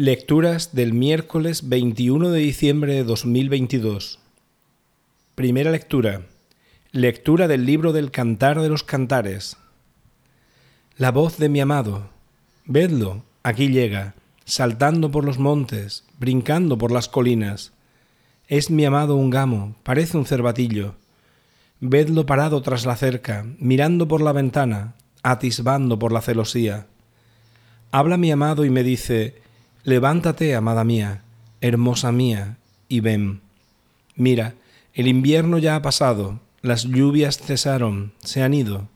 [0.00, 4.20] Lecturas del miércoles 21 de diciembre de 2022.
[5.34, 6.22] Primera lectura.
[6.92, 9.56] Lectura del libro del Cantar de los Cantares.
[10.96, 12.10] La voz de mi amado.
[12.64, 14.14] Vedlo, aquí llega,
[14.44, 17.72] saltando por los montes, brincando por las colinas.
[18.46, 20.94] Es mi amado un gamo, parece un cervatillo.
[21.80, 24.94] Vedlo parado tras la cerca, mirando por la ventana,
[25.24, 26.86] atisbando por la celosía.
[27.90, 29.47] Habla mi amado y me dice,
[29.84, 31.22] Levántate, amada mía,
[31.60, 32.58] hermosa mía,
[32.88, 33.40] y ven.
[34.16, 34.54] Mira,
[34.94, 38.88] el invierno ya ha pasado, las lluvias cesaron, se han ido.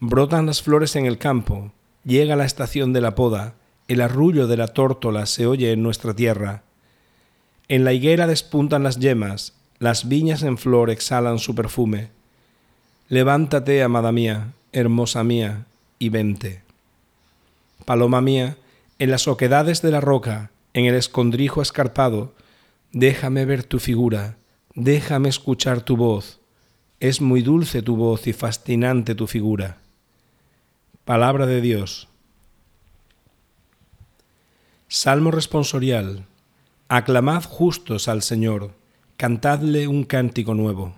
[0.00, 1.72] Brotan las flores en el campo,
[2.04, 3.54] llega la estación de la poda,
[3.88, 6.62] el arrullo de la tórtola se oye en nuestra tierra.
[7.68, 12.10] En la higuera despuntan las yemas, las viñas en flor exhalan su perfume.
[13.08, 15.66] Levántate, amada mía, hermosa mía,
[15.98, 16.62] y vente.
[17.84, 18.56] Paloma mía,
[18.98, 22.34] en las oquedades de la roca, en el escondrijo escarpado,
[22.92, 24.36] déjame ver tu figura,
[24.74, 26.40] déjame escuchar tu voz.
[27.00, 29.78] Es muy dulce tu voz y fascinante tu figura.
[31.04, 32.08] Palabra de Dios.
[34.88, 36.26] Salmo responsorial.
[36.88, 38.72] Aclamad justos al Señor,
[39.16, 40.96] cantadle un cántico nuevo.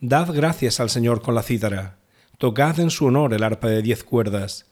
[0.00, 1.98] Dad gracias al Señor con la cítara,
[2.38, 4.66] tocad en su honor el arpa de diez cuerdas,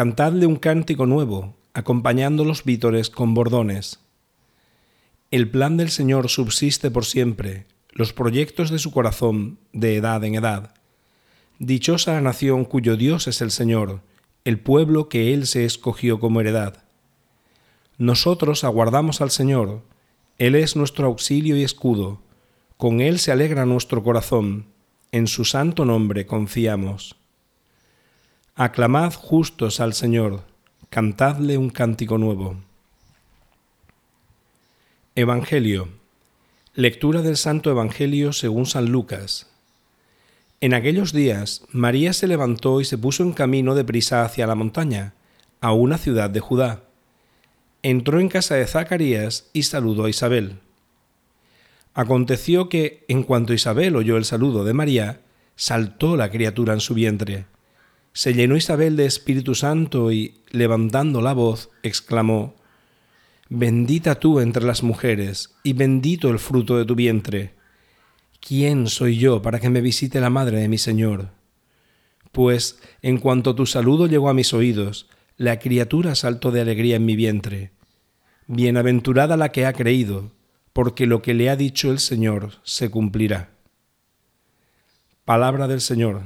[0.00, 4.00] Cantadle un cántico nuevo, acompañando los vítores con bordones.
[5.30, 10.36] El plan del Señor subsiste por siempre, los proyectos de su corazón de edad en
[10.36, 10.72] edad.
[11.58, 14.00] Dichosa la nación cuyo Dios es el Señor,
[14.46, 16.82] el pueblo que Él se escogió como heredad.
[17.98, 19.82] Nosotros aguardamos al Señor,
[20.38, 22.22] Él es nuestro auxilio y escudo,
[22.78, 24.64] con Él se alegra nuestro corazón,
[25.12, 27.19] en su santo nombre confiamos.
[28.62, 30.42] Aclamad justos al Señor,
[30.90, 32.56] cantadle un cántico nuevo.
[35.14, 35.88] Evangelio.
[36.74, 39.46] Lectura del Santo Evangelio según San Lucas.
[40.60, 44.56] En aquellos días, María se levantó y se puso en camino de prisa hacia la
[44.56, 45.14] montaña,
[45.62, 46.82] a una ciudad de Judá.
[47.82, 50.58] Entró en casa de Zacarías y saludó a Isabel.
[51.94, 55.22] Aconteció que, en cuanto Isabel oyó el saludo de María,
[55.56, 57.46] saltó la criatura en su vientre
[58.12, 62.56] se llenó Isabel de Espíritu Santo y, levantando la voz, exclamó,
[63.48, 67.54] Bendita tú entre las mujeres, y bendito el fruto de tu vientre.
[68.40, 71.30] ¿Quién soy yo para que me visite la madre de mi Señor?
[72.32, 77.04] Pues, en cuanto tu saludo llegó a mis oídos, la criatura saltó de alegría en
[77.04, 77.72] mi vientre.
[78.46, 80.32] Bienaventurada la que ha creído,
[80.72, 83.50] porque lo que le ha dicho el Señor se cumplirá.
[85.24, 86.22] Palabra del Señor.